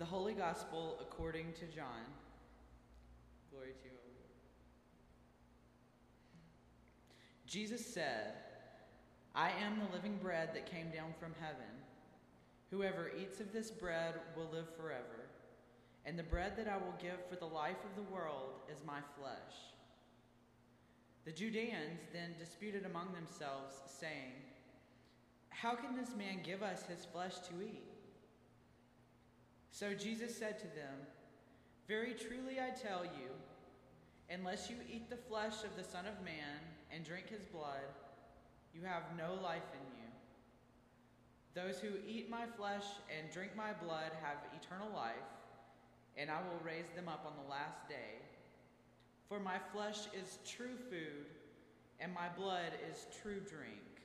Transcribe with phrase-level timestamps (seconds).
[0.00, 2.08] The Holy Gospel according to John.
[3.50, 4.30] Glory to you, O Lord.
[7.46, 8.32] Jesus said,
[9.34, 11.68] I am the living bread that came down from heaven.
[12.70, 15.28] Whoever eats of this bread will live forever,
[16.06, 19.00] and the bread that I will give for the life of the world is my
[19.18, 19.54] flesh.
[21.26, 24.32] The Judeans then disputed among themselves, saying,
[25.50, 27.89] How can this man give us his flesh to eat?
[29.70, 30.94] So Jesus said to them,
[31.88, 33.30] Very truly I tell you,
[34.28, 36.60] unless you eat the flesh of the Son of Man
[36.92, 37.88] and drink his blood,
[38.74, 40.10] you have no life in you.
[41.54, 42.84] Those who eat my flesh
[43.16, 45.14] and drink my blood have eternal life,
[46.16, 48.22] and I will raise them up on the last day.
[49.28, 51.26] For my flesh is true food,
[51.98, 54.02] and my blood is true drink.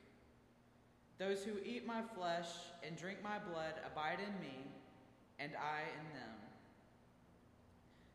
[1.17, 2.47] Those who eat my flesh
[2.85, 4.57] and drink my blood abide in me,
[5.39, 6.36] and I in them.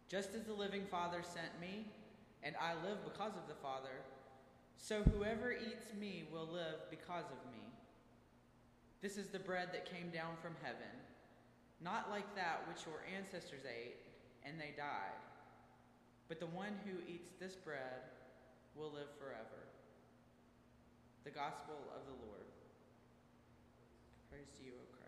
[0.09, 1.87] Just as the living Father sent me,
[2.43, 4.03] and I live because of the Father,
[4.77, 7.63] so whoever eats me will live because of me.
[9.03, 10.93] This is the bread that came down from heaven,
[11.83, 13.97] not like that which your ancestors ate,
[14.45, 15.21] and they died.
[16.29, 18.09] But the one who eats this bread
[18.75, 19.67] will live forever.
[21.25, 22.47] The Gospel of the Lord.
[24.31, 25.01] Praise to you, O Christ.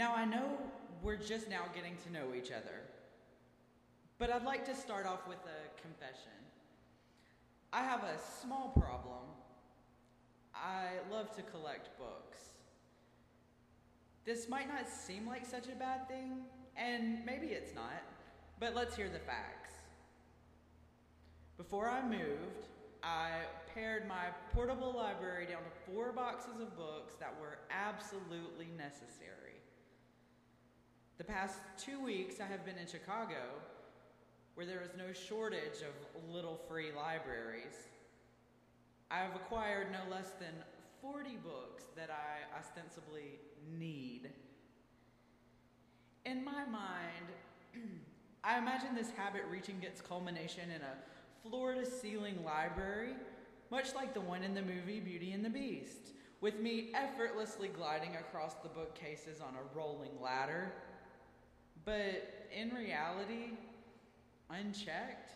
[0.00, 0.56] Now, I know
[1.02, 2.80] we're just now getting to know each other,
[4.16, 6.32] but I'd like to start off with a confession.
[7.70, 9.28] I have a small problem.
[10.54, 12.38] I love to collect books.
[14.24, 16.44] This might not seem like such a bad thing,
[16.78, 18.02] and maybe it's not,
[18.58, 19.74] but let's hear the facts.
[21.58, 22.68] Before I moved,
[23.02, 23.32] I
[23.74, 29.59] pared my portable library down to four boxes of books that were absolutely necessary.
[31.20, 33.42] The past two weeks, I have been in Chicago,
[34.54, 37.74] where there is no shortage of little free libraries.
[39.10, 40.54] I have acquired no less than
[41.02, 43.38] 40 books that I ostensibly
[43.78, 44.30] need.
[46.24, 47.28] In my mind,
[48.42, 53.12] I imagine this habit reaching its culmination in a floor to ceiling library,
[53.70, 58.16] much like the one in the movie Beauty and the Beast, with me effortlessly gliding
[58.16, 60.72] across the bookcases on a rolling ladder.
[61.84, 63.56] But in reality,
[64.50, 65.32] unchecked,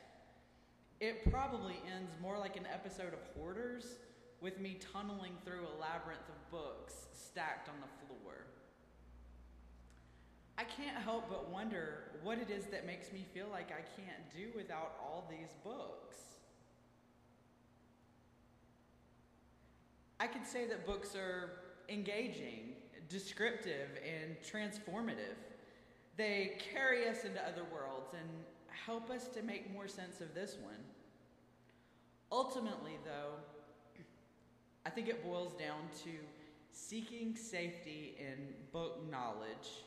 [1.00, 3.86] it probably ends more like an episode of Hoarders
[4.40, 8.46] with me tunneling through a labyrinth of books stacked on the floor.
[10.56, 14.30] I can't help but wonder what it is that makes me feel like I can't
[14.32, 16.16] do without all these books.
[20.20, 21.50] I could say that books are
[21.88, 22.74] engaging,
[23.08, 25.36] descriptive, and transformative.
[26.16, 28.28] They carry us into other worlds and
[28.68, 30.74] help us to make more sense of this one.
[32.30, 33.34] Ultimately, though,
[34.86, 36.10] I think it boils down to
[36.70, 39.82] seeking safety in book knowledge.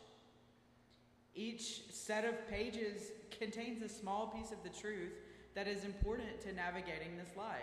[1.35, 5.13] Each set of pages contains a small piece of the truth
[5.53, 7.61] that is important to navigating this life.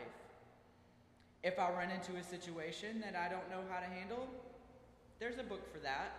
[1.43, 4.29] If I run into a situation that I don't know how to handle,
[5.19, 6.13] there's a book for that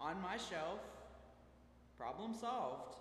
[0.00, 0.80] on my shelf
[2.18, 2.96] Problem solved.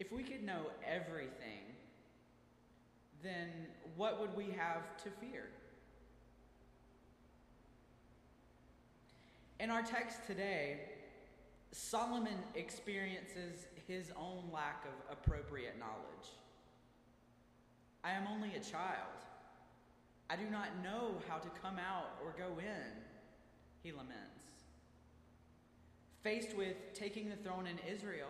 [0.00, 1.62] If we could know everything,
[3.22, 3.48] then
[3.94, 5.50] what would we have to fear?
[9.60, 10.80] In our text today,
[11.70, 16.30] Solomon experiences his own lack of appropriate knowledge.
[18.02, 19.20] I am only a child.
[20.28, 22.90] I do not know how to come out or go in,
[23.84, 24.59] he laments.
[26.22, 28.28] Faced with taking the throne in Israel,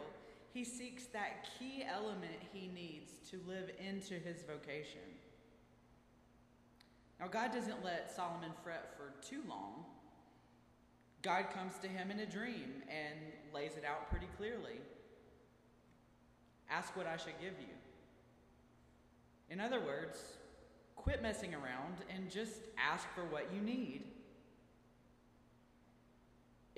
[0.53, 5.01] he seeks that key element he needs to live into his vocation.
[7.19, 9.85] Now, God doesn't let Solomon fret for too long.
[11.23, 13.19] God comes to him in a dream and
[13.53, 14.81] lays it out pretty clearly.
[16.71, 17.75] Ask what I should give you.
[19.51, 20.19] In other words,
[20.97, 24.05] quit messing around and just ask for what you need.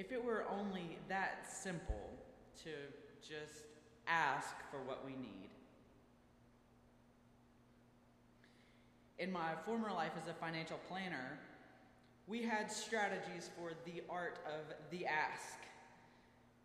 [0.02, 2.10] If it were only that simple
[2.64, 2.70] to
[3.20, 3.66] just
[4.08, 5.49] ask for what we need.
[9.20, 11.38] In my former life as a financial planner,
[12.26, 15.58] we had strategies for the art of the ask.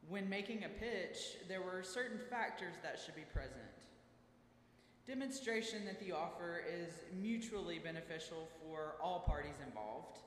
[0.10, 3.54] When making a pitch, there were certain factors that should be present.
[5.06, 6.90] Demonstration that the offer is
[7.22, 10.18] mutually beneficial for all parties involved.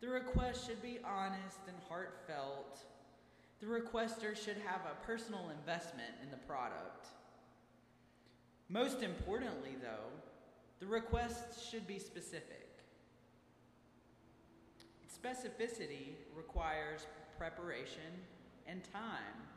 [0.00, 2.80] The request should be honest and heartfelt.
[3.60, 7.08] The requester should have a personal investment in the product.
[8.68, 10.12] Most importantly, though,
[10.78, 12.68] the request should be specific.
[15.10, 17.06] Specificity requires
[17.36, 18.12] preparation
[18.68, 19.48] and time.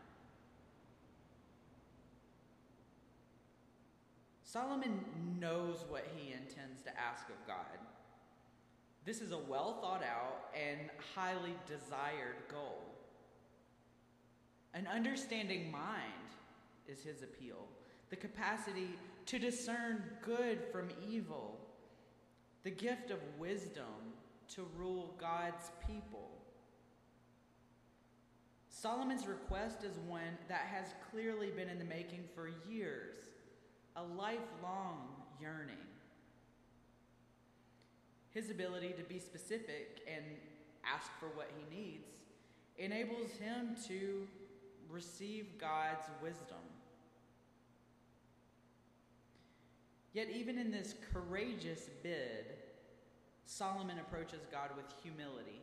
[4.44, 5.06] Solomon
[5.40, 7.78] knows what he intends to ask of God.
[9.04, 12.84] This is a well thought out and highly desired goal.
[14.74, 16.04] An understanding mind
[16.88, 17.68] is his appeal,
[18.10, 18.90] the capacity
[19.26, 21.60] to discern good from evil,
[22.64, 24.14] the gift of wisdom
[24.56, 26.30] to rule God's people.
[28.70, 33.18] Solomon's request is one that has clearly been in the making for years,
[33.96, 35.08] a lifelong
[35.40, 35.76] yearning.
[38.34, 40.24] His ability to be specific and
[40.86, 42.08] ask for what he needs
[42.78, 44.28] enables him to
[44.90, 46.58] receive God's wisdom.
[50.14, 52.46] Yet, even in this courageous bid,
[53.46, 55.62] Solomon approaches God with humility.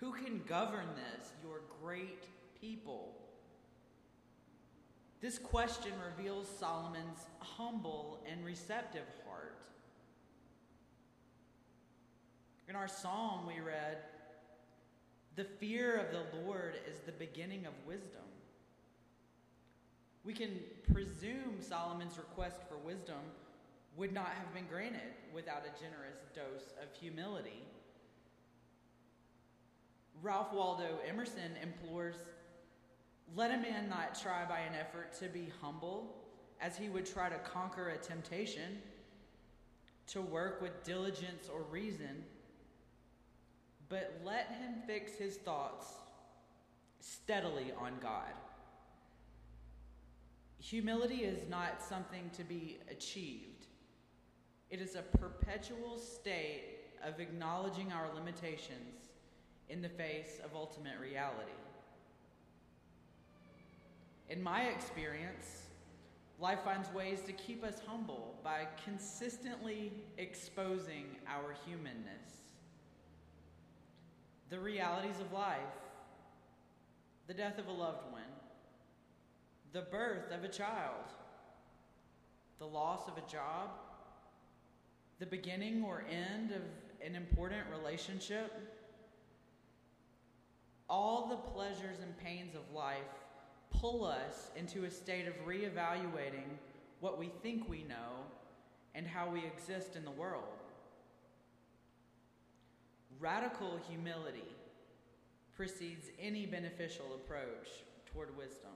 [0.00, 2.24] Who can govern this, your great
[2.60, 3.14] people?
[5.20, 9.66] This question reveals Solomon's humble and receptive heart.
[12.68, 13.98] In our psalm, we read,
[15.34, 18.22] The fear of the Lord is the beginning of wisdom.
[20.24, 20.60] We can
[20.92, 23.16] presume Solomon's request for wisdom
[23.96, 27.64] would not have been granted without a generous dose of humility.
[30.22, 32.16] Ralph Waldo Emerson implores
[33.36, 36.16] let a man not try by an effort to be humble
[36.60, 38.78] as he would try to conquer a temptation,
[40.08, 42.24] to work with diligence or reason,
[43.88, 45.86] but let him fix his thoughts
[47.00, 48.32] steadily on God.
[50.58, 53.66] Humility is not something to be achieved,
[54.70, 59.06] it is a perpetual state of acknowledging our limitations
[59.68, 61.52] in the face of ultimate reality.
[64.28, 65.62] In my experience,
[66.38, 72.42] life finds ways to keep us humble by consistently exposing our humanness.
[74.50, 75.58] The realities of life,
[77.26, 78.22] the death of a loved one,
[79.72, 81.04] the birth of a child,
[82.58, 83.70] the loss of a job,
[85.18, 86.62] the beginning or end of
[87.04, 88.52] an important relationship,
[90.88, 92.96] all the pleasures and pains of life
[93.70, 96.48] pull us into a state of reevaluating
[97.00, 98.24] what we think we know
[98.94, 100.44] and how we exist in the world.
[103.20, 104.48] Radical humility
[105.56, 107.68] precedes any beneficial approach
[108.12, 108.70] toward wisdom.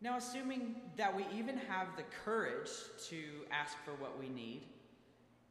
[0.00, 2.70] Now, assuming that we even have the courage
[3.08, 4.62] to ask for what we need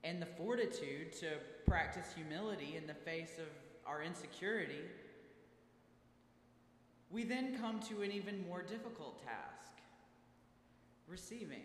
[0.03, 1.31] and the fortitude to
[1.65, 3.47] practice humility in the face of
[3.85, 4.81] our insecurity,
[7.11, 9.71] we then come to an even more difficult task
[11.07, 11.63] receiving.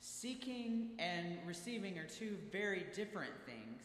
[0.00, 3.82] Seeking and receiving are two very different things.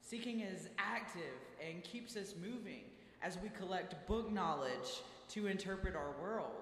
[0.00, 1.22] Seeking is active
[1.66, 2.82] and keeps us moving
[3.22, 6.52] as we collect book knowledge to interpret our world.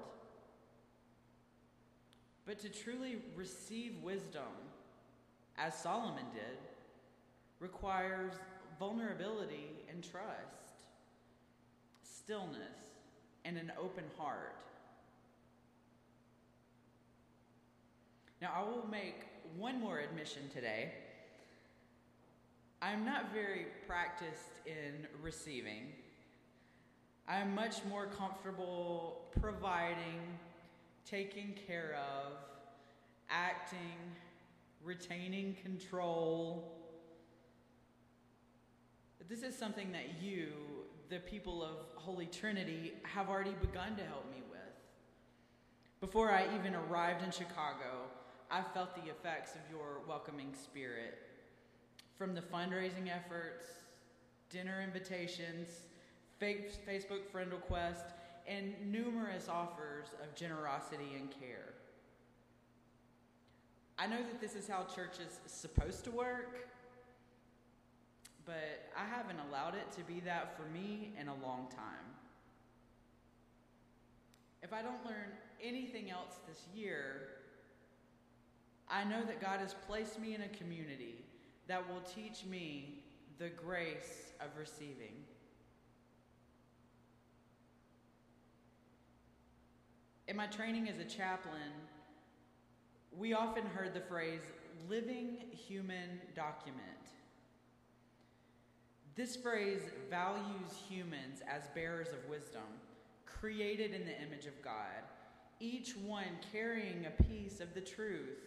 [2.47, 4.42] But to truly receive wisdom,
[5.56, 6.59] as Solomon did,
[7.62, 8.33] requires
[8.78, 10.83] vulnerability and trust,
[12.02, 12.59] stillness,
[13.45, 14.57] and an open heart.
[18.40, 19.23] Now, I will make
[19.57, 20.90] one more admission today.
[22.83, 25.92] I'm not very practiced in receiving.
[27.28, 30.21] I'm much more comfortable providing,
[31.09, 32.33] taking care of,
[33.31, 33.78] acting,
[34.83, 36.82] retaining control.
[39.29, 40.49] This is something that you,
[41.09, 44.61] the people of Holy Trinity, have already begun to help me with.
[46.00, 48.09] Before I even arrived in Chicago,
[48.50, 51.19] I felt the effects of your welcoming spirit.
[52.19, 53.67] From the fundraising efforts,
[54.50, 55.69] dinner invitations,
[56.41, 58.07] Facebook friend request,
[58.47, 61.75] and numerous offers of generosity and care.
[63.99, 66.69] I know that this is how church is supposed to work,
[68.45, 72.07] but I haven't allowed it to be that for me in a long time.
[74.63, 75.33] If I don't learn
[75.63, 77.29] anything else this year,
[78.89, 81.25] I know that God has placed me in a community
[81.67, 83.03] that will teach me
[83.39, 85.15] the grace of receiving.
[90.29, 91.73] In my training as a chaplain,
[93.17, 94.43] we often heard the phrase
[94.89, 96.81] living human document.
[99.14, 102.62] This phrase values humans as bearers of wisdom,
[103.26, 105.02] created in the image of God,
[105.61, 108.38] each one carrying a piece of the truth.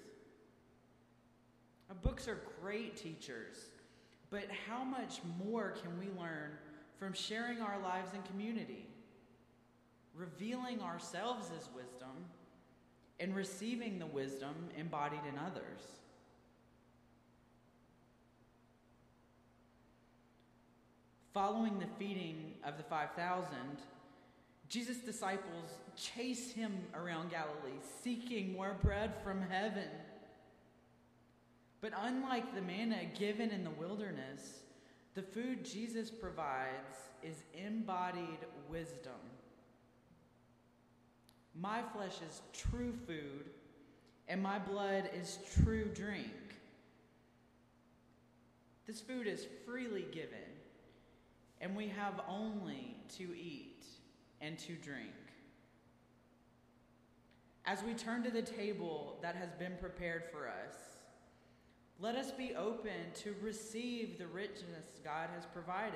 [2.01, 3.57] Books are great teachers,
[4.31, 6.51] but how much more can we learn
[6.98, 8.88] from sharing our lives in community,
[10.15, 12.25] revealing ourselves as wisdom,
[13.19, 16.04] and receiving the wisdom embodied in others?
[21.36, 23.50] Following the feeding of the 5,000,
[24.70, 29.89] Jesus' disciples chase him around Galilee, seeking more bread from heaven.
[31.82, 34.62] But unlike the manna given in the wilderness,
[35.13, 38.39] the food Jesus provides is embodied
[38.70, 39.20] wisdom.
[41.54, 43.50] My flesh is true food,
[44.30, 46.32] and my blood is true drink.
[48.88, 50.56] This food is freely given
[51.65, 53.88] and we have only to eat
[54.39, 55.15] and to drink.
[57.65, 60.75] As we turn to the table that has been prepared for us,
[62.00, 65.95] let us be open to receive the richness God has provided.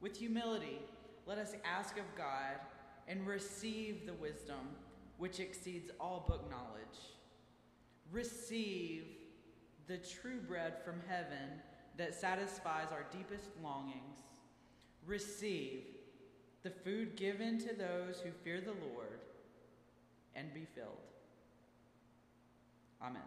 [0.00, 0.80] With humility,
[1.26, 2.58] let us ask of God
[3.06, 4.70] and receive the wisdom
[5.18, 7.12] which exceeds all book knowledge.
[8.10, 9.04] Receive
[9.86, 11.60] the true bread from heaven
[11.96, 14.18] that satisfies our deepest longings.
[15.06, 15.84] Receive
[16.62, 19.20] the food given to those who fear the Lord
[20.34, 20.90] and be filled.
[23.02, 23.22] Amen.